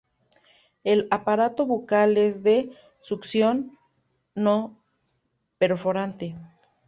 [0.83, 3.77] El aparato bucal es de succión,
[4.33, 4.75] no
[5.59, 6.35] perforante.